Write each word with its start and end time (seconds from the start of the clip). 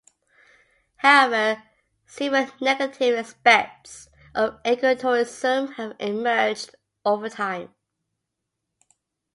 However, 0.95 1.61
several 2.07 2.47
negative 2.59 3.19
aspects 3.19 4.09
of 4.33 4.59
ecotourism 4.63 5.75
have 5.75 5.93
emerged 5.99 6.73
over 7.05 7.29
time. 7.29 7.75